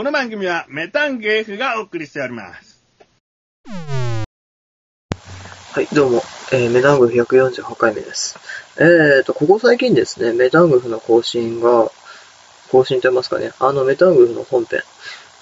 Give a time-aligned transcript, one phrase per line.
[0.00, 2.82] この番組はメタンゲーフがお送りしております。
[5.72, 6.22] はい、どうも、
[6.54, 8.38] えーメタングフ148回目です。
[8.78, 11.90] えーと、ここ最近ですね、メタングフの更新が、
[12.70, 14.80] 更新と言いますかね、あのメタングフの本編、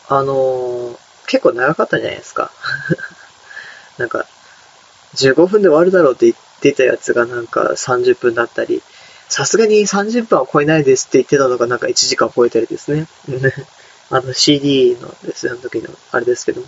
[0.09, 0.99] あのー
[1.29, 2.51] 結構長かったじゃないですか。
[3.97, 4.27] なんか、
[5.15, 8.83] 15分で終わるだろうって言ってたやつがなんか30分だったり、
[9.29, 13.07] さすがに30分は超えないですって言ってたのがなんか1時間超えたりですね。
[14.11, 16.67] あの CD のですね、あの時のあれですけども。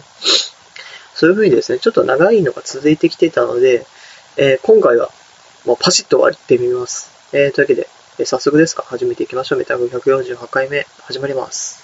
[1.15, 3.87] そういう風にですね、ちょっと長いのが続いてきてたので、
[4.37, 5.11] えー今回は
[5.67, 7.11] もうパシッと終わってみます。
[7.33, 9.59] えーというわけで、えー早速ですか、始めていきましょう。
[9.59, 11.81] メタグ148回目、始まります。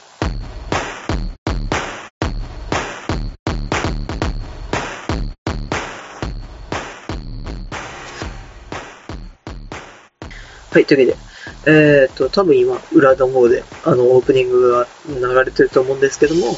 [10.70, 11.35] はい、というわけで、
[11.66, 16.56] えっ、と、多分今、裏の方で、あの、オープニングが流れてると思うんですけども、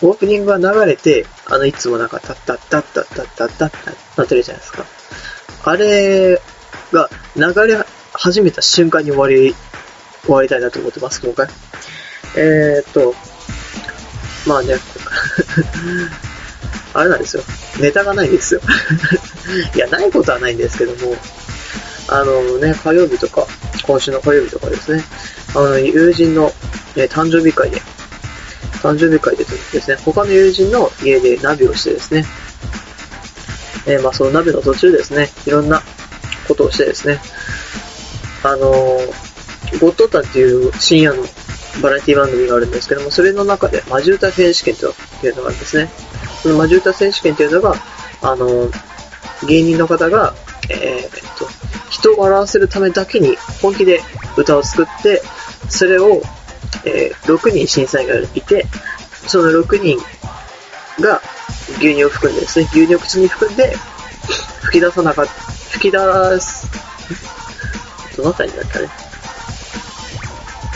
[0.00, 4.84] オープニングが流れて、あの、いつもなんか、タッタッタッタッタッタッタッタなってるじゃないですか。
[5.64, 6.40] あれ
[6.92, 9.54] が流れ始めた瞬間に終わり、
[10.22, 11.46] 終わりたいなと思ってます、今回。
[12.36, 13.14] えっ、と、
[14.46, 14.76] まあね、
[16.94, 17.42] あれなんですよ。
[17.80, 18.60] ネタがないんですよ
[19.74, 21.16] いや、ないことはないんですけども、
[22.08, 23.46] あのね、火曜日とか、
[23.86, 25.02] 今週の火曜日とかですね、
[25.54, 26.52] あの、友人の、
[26.96, 27.80] え誕生日会で、
[28.82, 32.24] 誕生日会でですね、他の友人の家で鍋をしてですね、
[33.86, 35.82] えーまあその鍋の途中ですね、いろんな
[36.46, 37.20] ことをしてですね、
[38.42, 41.22] あのー、ゴッドタンっていう深夜の
[41.82, 44.94] バラエティ番組があるんですけども、それの中でマジ歌選手権と
[45.26, 45.90] いうのがあるんですね。
[46.42, 47.74] そのマジ歌選手権というのが、
[48.22, 50.34] あのー、芸人の方が、
[50.70, 51.48] えーっと、
[51.98, 54.00] 人を笑わせるためだけに本気で
[54.36, 55.22] 歌を作って、
[55.68, 56.22] それを、
[56.84, 58.66] えー6人審査員がいて、
[59.26, 59.98] その6人
[61.00, 61.20] が
[61.78, 63.76] 牛乳を含んでですね、牛乳を口に含んで、
[64.62, 65.32] 吹き出さなかった、
[65.72, 65.98] 吹き出
[66.40, 66.66] す、
[68.16, 68.88] どのあたりだったね。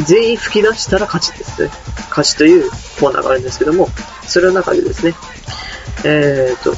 [0.04, 1.70] 全員吹き出したら勝ちですね。
[2.10, 3.88] 勝ちというコーナーがあるんですけども、
[4.26, 5.14] それの中でですね、
[6.04, 6.74] えーと、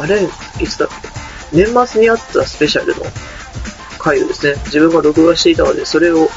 [0.00, 0.22] あれ、
[0.60, 1.09] いつだっけ？
[1.52, 3.02] 年末にあったスペシャルの
[3.98, 6.28] 回をですね、自分が録画していたので、それを、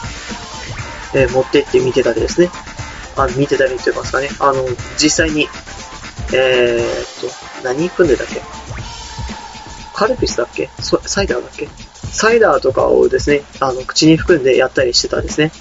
[1.14, 2.50] えー持ってって見てたりですね。
[3.16, 4.30] あの、見てたりと言いますかね。
[4.40, 4.66] あの、
[4.98, 5.48] 実際に、
[6.34, 8.42] えーっと、何組んでたっけ？
[9.94, 10.70] カルピスだっけ？
[10.80, 11.70] サイダーだっけ？
[12.12, 15.52] サイダーとかをですね、あの、口に含んでやったりしてたんですね。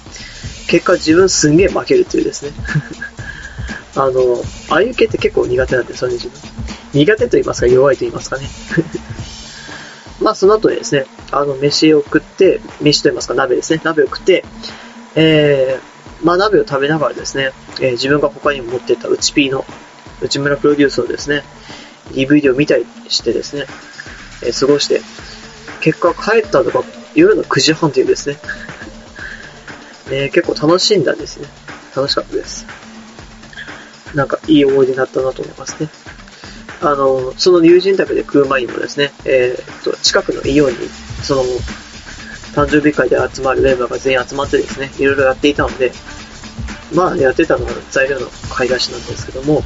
[0.67, 2.51] 結果自分すんげえ負けるっていうですね。
[3.95, 6.41] あの、ああいう系って結構苦手なんですよね、自分。
[6.93, 8.49] 苦手と言いますか、弱いと言いますかね。
[10.23, 14.45] まあ、その後にですね、あの、飯を食って、飯と言いますか、鍋ですね、鍋を食って、
[15.15, 17.51] えー、まあ、鍋を食べながらですね、
[17.81, 19.65] えー自分が他にも持っていた内 P の、
[20.21, 21.43] 内村プロデュースのですね、
[22.11, 23.65] DVD を見たりしてですね、
[24.43, 25.01] えー過ごして、
[25.81, 26.81] 結果帰ったのが
[27.13, 28.39] 夜の9時半というですね、
[30.09, 31.47] えー結構楽しんだんですね。
[31.95, 32.65] 楽しかったです。
[34.15, 35.89] なんかいい思い出になったなと思いますね。
[36.83, 40.77] あの、その友人宅で食う前にもですね、えーっと、近くのイオンに、
[41.23, 41.43] その、
[42.53, 45.93] 誕生日会で集まるメンバーが全員集まってですね、いろいろやっていたので、
[46.93, 49.63] まあ、やってたのが材料の買い出しなんですけども、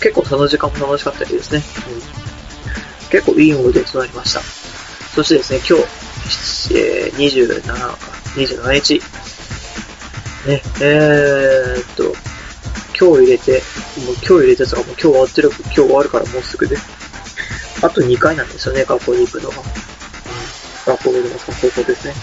[0.00, 1.62] 結構その時間も楽しかったりですね、
[3.02, 4.40] うん、結構いい思い出となりました。
[4.40, 5.84] そしてですね、今日、
[6.78, 7.98] えー27か、
[8.36, 9.02] 27日、
[10.46, 12.29] ね、えーっと、
[13.00, 13.52] 今日入れて、
[14.04, 16.76] もう今日入れてとかもう今日終わってる、今日終わるからもうすぐで。
[17.82, 19.56] あと2回なんですよね、学校に行くのが。
[20.84, 22.14] 学校でますか、高校ですね。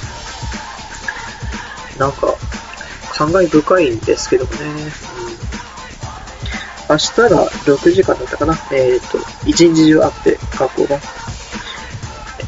[1.98, 2.36] なんか、
[3.12, 4.58] 感慨深いんですけどもね。
[4.60, 4.76] うん、
[6.92, 8.56] 明日が6時間だったかな。
[8.72, 11.00] えっ、と、1日中あって、学校が。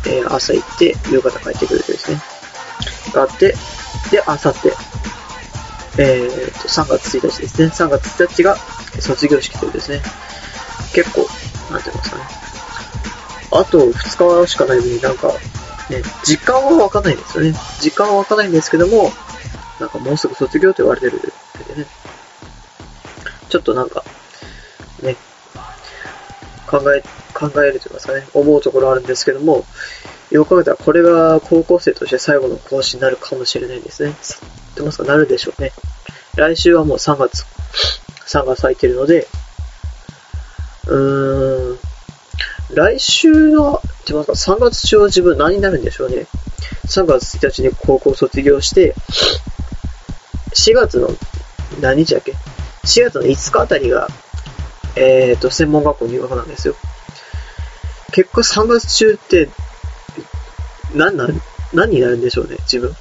[0.06, 2.22] えー朝行って、夕方帰ってくるとですね。
[3.12, 3.56] があって、
[4.12, 4.72] で、明後日、
[6.02, 7.68] えー、と、3月1日ですね。
[7.68, 8.56] 3月1日が
[9.02, 10.02] 卒業式というですね。
[10.94, 11.28] 結構、
[11.70, 12.24] なんて言いますかね。
[13.52, 15.28] あと2日しかないのになんか、
[15.90, 17.54] ね、時間はわかんないんですよね。
[17.82, 19.12] 時間はわかんないんですけども、
[19.82, 21.28] なんかもうすぐ卒業と言われてるんで
[21.76, 21.86] ね。
[23.50, 24.06] ちょっとなんか、
[25.04, 25.18] ね、
[26.66, 27.04] 考え、
[27.34, 29.66] 考えると言いますかね、思うところあるんですけども、
[30.32, 34.14] よく考えたらこれが高校生として最後の講師になるかもしれないですね。
[34.80, 35.72] ってますかなるでしょうね。
[36.36, 37.46] 来週はもう3月、
[38.26, 39.28] 3月咲いてるので、
[40.88, 41.80] うーん、
[42.74, 46.28] 来週の、ってますか、3月中は自分何になるんでしょうね。
[46.86, 48.96] 3月1日に高校卒業して、
[50.56, 51.10] 4月の、
[51.82, 52.32] 何日だっけ
[52.86, 54.08] ?4 月の5日あたりが、
[54.96, 56.76] えっ、と、専門学校入学なんですよ。
[58.12, 59.50] 結果3月中って、
[60.96, 61.28] 何な、
[61.74, 62.96] 何になるんでしょうね、自分。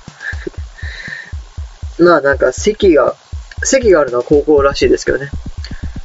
[1.99, 3.17] まあなんか席が、
[3.63, 5.31] 席があるのは高校らしいですけどね。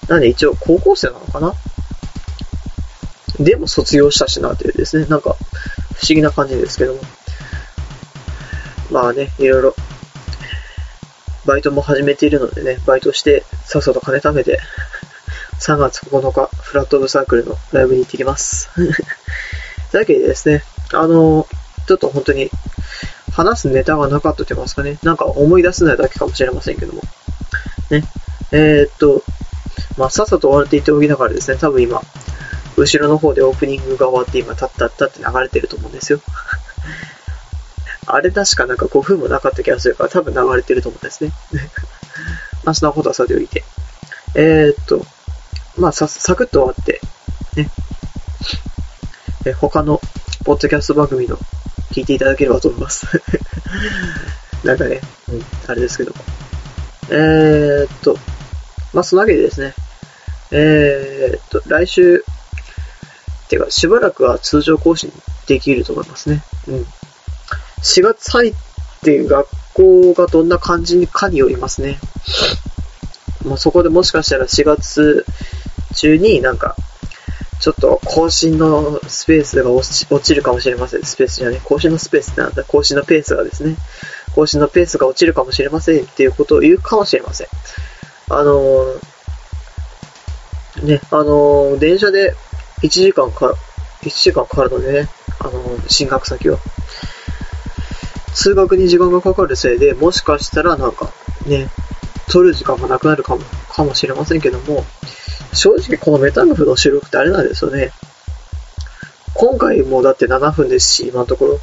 [0.07, 1.53] なんで一応高校生なのかな？
[3.39, 5.35] でも卒業したしなというですね、なんか
[5.95, 7.01] 不思議な感じですけども。
[8.91, 9.75] まあね、いろいろ、
[11.45, 14.59] バイトも始めているのでね、バイトして、さっさと金貯めて、
[15.59, 18.69] 3月9日、フラットオブサークルのライブに行ってきます。
[18.75, 18.91] という
[19.99, 20.63] わけでですね、
[20.93, 21.47] あの、
[21.87, 22.51] ちょっと本当に、
[23.33, 27.01] 話すネタがなかったと言いますかね、なんか思い出せないだけかもしれませんけども。
[27.89, 28.03] ね。
[28.51, 29.23] えー、っと、
[29.97, 32.01] まあ、さっさと終わるって言っておきながらですね、多分今、
[32.77, 36.19] 後ろの方でオープニングが終わって今、タッタッタって流れてると思うんですよ。
[38.05, 41.31] あれ確かなんか5分もなかった気がするから多分流れてると思うんですね。
[42.63, 43.63] まあそんなことはさておいて。
[44.35, 45.05] えー、っと、
[45.77, 46.99] まあさ、サクッと終わって、
[47.55, 47.69] ね。
[49.45, 50.01] え、他の
[50.43, 51.37] ポッドキャスト番組の
[51.93, 53.05] 聞いていただければと思います。
[54.65, 54.99] なんかね、
[55.29, 56.17] うん、あれですけども。
[57.09, 58.17] えー、っと、
[58.93, 59.75] まあそのわけでですね、
[60.51, 62.25] えー、っと、来週、
[63.49, 65.11] てかしばらくは通常更新
[65.45, 66.43] できると思いますね。
[66.67, 66.87] うん。
[67.83, 68.53] 4月入っ
[69.03, 71.99] て学校がどんな感じかによりますね。
[73.45, 75.25] もうそこでもしかしたら4月
[75.95, 76.75] 中になんか、
[77.63, 81.03] ちょっと更新のスペースが落ち落ちるかもしれません。
[81.03, 81.61] スペースじゃね。
[81.63, 83.77] 更新のスペースってなんだ更新のペースがですね。
[84.35, 87.47] 更新のペースが落ちるかもしれませんっていうことを言うかもしれません。
[88.29, 92.35] あのー、ね、あのー、電車で
[92.81, 93.53] 1時間か、
[94.01, 95.07] 1時間かかるのでね、
[95.39, 96.59] あのー、進学先は。
[98.33, 101.13] 通学に時間がかかるせいで、もしかしたらなんか、
[101.45, 101.69] ね、
[102.29, 104.83] 取る時間がなくなるかも、かもしれませんけども、
[105.53, 107.91] 正直このメタグフの収録ってあれなんですよね。
[109.33, 111.59] 今回もだって7分ですし、今のところ。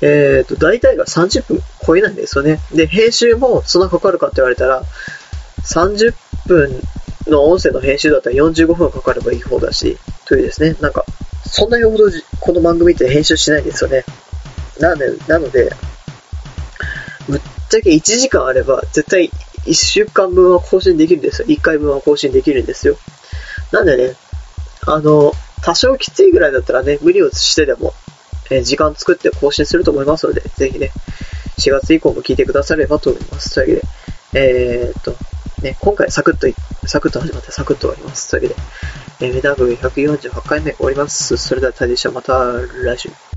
[0.00, 2.60] えっ、ー、と、大体が30分超えないんですよね。
[2.72, 4.82] で、編集もそんなかかるかって言われたら、
[5.62, 6.14] 30
[6.46, 6.80] 分
[7.26, 11.04] の音声の編集だったら45分かかればいい方だし、というですね、なんか、
[11.44, 12.04] そんなにほど
[12.40, 14.04] この番組って編集しないんですよね。
[14.78, 15.72] なので、なので、
[17.28, 19.30] ぶっちゃけ1時間あれば、絶対
[19.68, 21.48] 1週間分は更新できるんですよ。
[21.48, 22.96] 1回分は更新できるんですよ。
[23.72, 24.16] なんでね、
[24.86, 25.32] あの、
[25.62, 27.94] 多少きついぐらいだったらね、無理をしてでも、
[28.50, 30.90] え時間作って更新すると思いますので、ぜひね、
[31.58, 33.54] 4月以降も聞いてくださればと思います。
[33.54, 33.82] というわ
[34.32, 35.14] けで、えー、っと、
[35.62, 36.48] ね、今回サクッと、
[36.86, 38.30] サクッと始まってサクッと終わります。
[38.30, 38.54] というわ
[39.18, 41.36] けで、えー、メダグ148回目終わります。
[41.36, 42.10] それでは、大でした。
[42.10, 42.52] また
[42.84, 43.27] 来週。